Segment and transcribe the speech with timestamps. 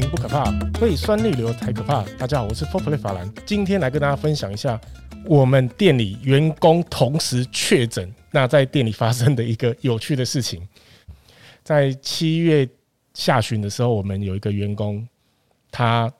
[0.00, 0.50] 情不可怕，
[0.80, 2.02] 胃酸逆流才可怕。
[2.16, 4.80] 大家好，我是 Fourplay 法兰，今天来跟大家分享一下
[5.26, 10.66] 我们店里员工同时确诊，那在店里发生的一个有趣的事情。
[11.62, 12.66] 在七月
[13.12, 15.06] 下旬的时候，我们有一个员工，
[15.70, 16.10] 他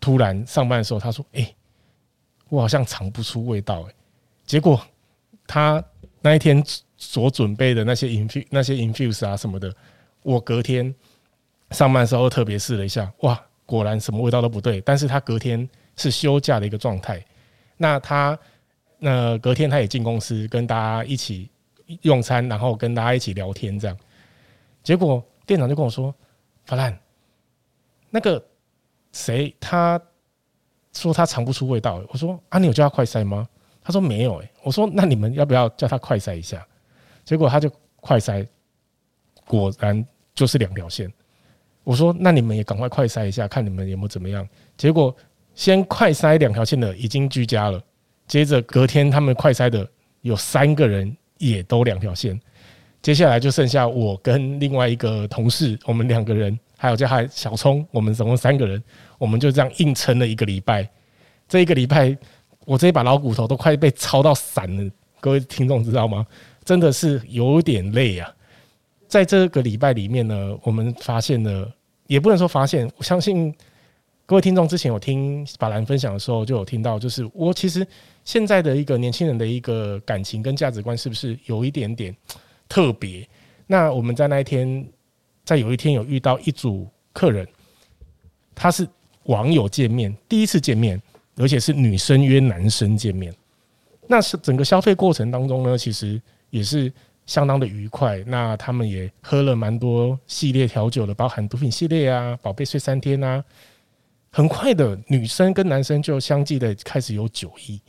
[0.00, 1.54] 突然上班的时候，他说：“哎、
[2.48, 3.94] 我好像尝不出味道。”哎，
[4.44, 4.84] 结果
[5.46, 5.80] 他
[6.20, 6.60] 那一天
[6.96, 9.72] 所准备的那些 infuse 那些 infuse 啊什么的，
[10.24, 10.92] 我隔天。
[11.74, 14.80] 上班时候特别试了一下，哇，果然什么味道都不对。
[14.80, 17.22] 但是他隔天是休假的一个状态，
[17.76, 18.38] 那他
[18.98, 21.50] 那隔天他也进公司跟大家一起
[22.02, 23.96] 用餐，然后跟大家一起聊天这样。
[24.82, 26.14] 结果店长就跟我说
[26.64, 26.96] ：“法兰，
[28.08, 28.42] 那个
[29.12, 30.00] 谁，他
[30.92, 33.46] 说他尝不出味道。”我说：“啊，你有叫他快塞吗？”
[33.82, 36.66] 他说：“没有。”哎，我说：“那你们要不要叫他快塞一下？”
[37.24, 38.46] 结果他就快塞，
[39.46, 41.12] 果然就是两条线。
[41.84, 44.46] 我说：“那你们也赶快快筛一下，看你们有没有怎么样。”
[44.76, 45.14] 结果
[45.54, 47.80] 先快筛两条线的已经居家了，
[48.26, 49.88] 接着隔天他们快筛的
[50.22, 52.40] 有三个人也都两条线，
[53.02, 58.82] 接下来就剩下我跟另外一个同事，我们两个人，还有叫他小聪，我们总共三个人，
[59.18, 60.88] 我们就这样硬撑了一个礼拜。
[61.46, 62.16] 这一个礼拜，
[62.64, 64.90] 我这一把老骨头都快被操到散了，
[65.20, 66.26] 各位听众知道吗？
[66.64, 68.34] 真的是有点累啊。
[69.14, 71.72] 在这个礼拜里面呢，我们发现了，
[72.08, 73.54] 也不能说发现，我相信
[74.26, 77.86] 各位听众之前有听法兰分享的时候，就有听到，就是我其实
[78.24, 82.12] 现在的一个年轻人的一个感情跟价值观是不是有一点点
[82.68, 83.24] 特别？
[83.68, 84.84] 那我们在那一天，
[85.44, 87.46] 在有一天有遇到一组客人，
[88.52, 88.84] 他是
[89.26, 91.00] 网友见面，第一次见面，
[91.36, 93.32] 而且是女生约男生见面。
[94.08, 96.20] 那是整个消费过程当中呢，其实
[96.50, 96.92] 也是。
[97.26, 103.42] 相当的愉快，那他们也喝了蛮多系列调酒的，包含毒品系列啊，宝贝睡三天啊。
[104.30, 107.80] 很快的，女生跟男生就相继的开始有酒意。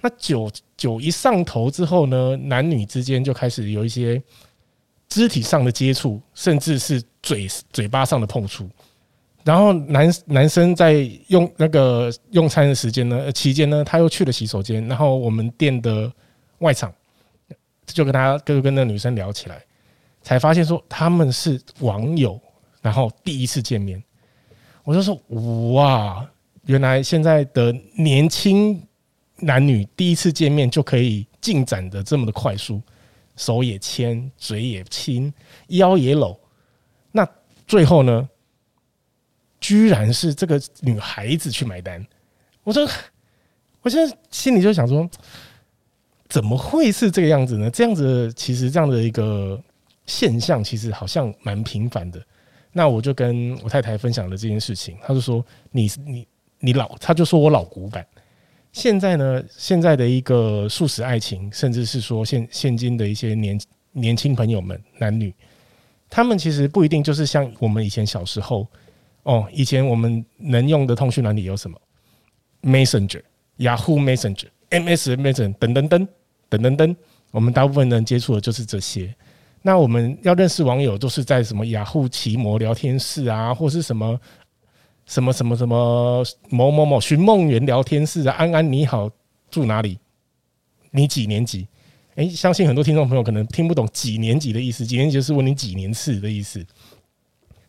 [0.00, 4.20] 那酒酒一上头之后呢，男女之间就开始有一些
[5.08, 8.68] 肢体上的接触，甚至是嘴嘴巴上的碰触。
[9.44, 10.92] 然后男男生在
[11.28, 16.10] 用那个用餐的时间呢，期间呢，他又去了洗手间，然后我们店的
[16.58, 16.90] 外场。
[17.92, 19.62] 就跟他就跟那个女生聊起来，
[20.22, 22.40] 才发现说他们是网友，
[22.80, 24.02] 然后第一次见面，
[24.84, 25.14] 我就说
[25.72, 26.28] 哇，
[26.66, 28.86] 原来现在的年轻
[29.36, 32.82] 男女第一次见面就可以进展的这么的快速，
[33.36, 35.32] 手也牵，嘴也亲，
[35.68, 36.38] 腰也搂，
[37.12, 37.26] 那
[37.66, 38.28] 最后呢，
[39.60, 42.06] 居然是这个女孩子去买单，
[42.62, 42.88] 我说，
[43.82, 45.08] 我现在心里就想说。
[46.30, 47.68] 怎么会是这个样子呢？
[47.68, 49.60] 这样子其实这样的一个
[50.06, 52.24] 现象，其实好像蛮频繁的。
[52.72, 56.28] 那我就跟我太太分享了这件事情，她就说：“你你
[56.60, 58.06] 你老，她就说我老古板。
[58.72, 65.34] 现在呢，现在的一个速食爱情，甚至是说现现今的一些年年轻朋友们，男女，
[66.08, 68.64] 他们其实不一定就是像我们以前小时候
[69.24, 71.76] 哦，以前我们能用的通讯软体有什么
[72.62, 73.22] ？Messenger、
[73.58, 76.08] Yahoo Messenger、MS Messenger 等等等。”
[76.50, 76.96] 等等等，
[77.30, 79.14] 我们大部分人接触的就是这些。
[79.62, 84.18] 那我们要认识网友，都是在什么雅虎奇摩聊天室啊，或是什么
[85.06, 88.34] 什么什么什么某某某寻梦园聊天室啊。
[88.36, 89.08] 安安你好，
[89.50, 89.98] 住哪里？
[90.90, 91.68] 你几年级？
[92.16, 94.84] 诶，相信很多听众朋友可能听不懂几年级的意思。
[94.84, 96.66] 几年级是问你几年次的意思。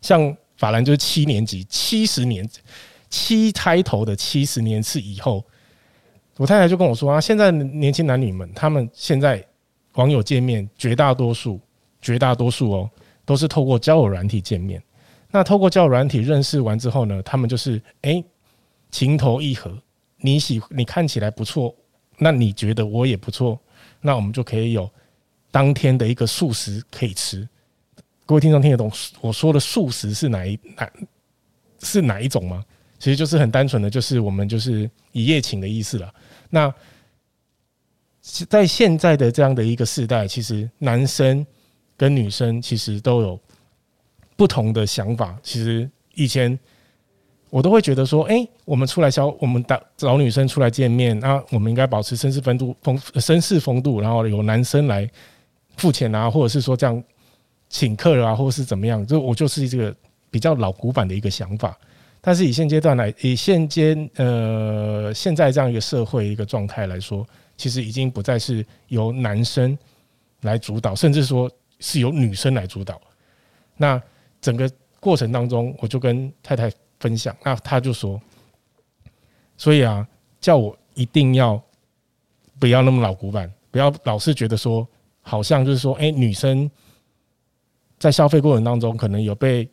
[0.00, 2.48] 像法兰就是七年级，七十年
[3.08, 5.44] 七开头的七十年次以后。
[6.36, 9.44] 我太太就跟我说啊，现在年轻男女们，他们现在
[9.94, 11.60] 网友见面，绝大多数，
[12.00, 12.90] 绝大多数哦，
[13.24, 14.82] 都是透过交友软体见面。
[15.30, 18.24] 那透过交友软体认识完之后呢，他们就是诶，
[18.90, 19.76] 情投意合，
[20.18, 21.74] 你喜你看起来不错，
[22.18, 23.58] 那你觉得我也不错，
[24.00, 24.90] 那我们就可以有
[25.50, 27.46] 当天的一个素食可以吃。
[28.24, 28.90] 各位听众听得懂
[29.20, 30.90] 我说的素食是哪一哪
[31.80, 32.64] 是哪一种吗？
[33.02, 36.14] 其实就是很单纯的，就是我们就是一夜情的意思了。
[36.50, 36.72] 那
[38.48, 41.44] 在现在的这样的一个时代，其实男生
[41.96, 43.40] 跟女生其实都有
[44.36, 45.36] 不同的想法。
[45.42, 46.56] 其实以前
[47.50, 55.10] 我都会觉得说，哎，我们出来消，我们找找女生出来见面，那我们应该保持绅士风度，风绅士风度，然后由男生来
[55.76, 57.02] 付钱啊，或者是说这样
[57.68, 59.92] 请客啊，或者是怎么样，就我就是这个
[60.30, 61.76] 比较老古板的一个想法。
[62.24, 67.26] 但是以现阶段来，以现阶呃现在这样一个社会一个状态来说，
[67.56, 69.76] 其实已经不再是由男生
[70.42, 73.00] 来主导，甚至说是由女生来主导。
[73.76, 74.00] 那
[74.40, 74.70] 整个
[75.00, 76.70] 过程当中，我就跟太太
[77.00, 78.22] 分享，那他就说，
[79.56, 80.06] 所以啊，
[80.40, 81.60] 叫我一定要
[82.60, 84.86] 不要那么老古板，不要老是觉得说，
[85.22, 86.70] 好像就是说，哎，女生
[87.98, 89.68] 在消费过程当中可能有被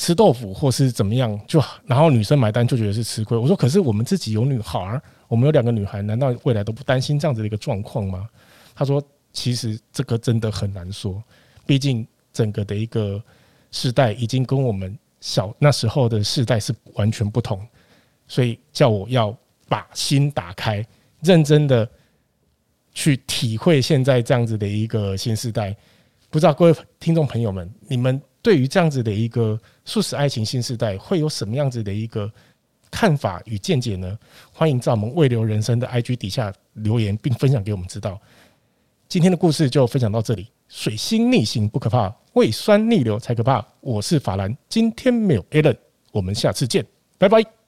[0.00, 3.36] 吃豆腐或是怎么样，就然后女生买单就觉得是吃亏。
[3.36, 4.98] 我说，可是我们自己有女孩，
[5.28, 8.26] 我们有两个女孩，难道未来都不担心这样子的一个状况吗？
[8.74, 11.22] 他说，其实这个真的很难说，
[11.66, 13.22] 毕竟整个的一个
[13.72, 17.60] 世代已经跟我们小那时候的世代是完全不同，
[18.26, 19.36] 所以叫我要
[19.68, 20.82] 把心打开，
[21.20, 21.86] 认真的
[22.94, 25.76] 去体会现在这样子的一个新时代。
[26.30, 28.18] 不知道各位听众朋友们，你们？
[28.42, 32.30] 对于这样子的一个素食爱情新时代，会有什么样子的一个
[32.90, 34.18] 看法与见解呢？
[34.52, 38.20] 欢迎在我们未留人生的 IG 底下留言，并分享给我们知道。
[39.08, 40.48] 今天的故事就分享到这里。
[40.68, 43.66] 水星逆行不可怕，胃酸逆流才可怕。
[43.80, 45.76] 我是法兰，今天没有 Allen，
[46.12, 46.86] 我们下次见，
[47.18, 47.59] 拜拜。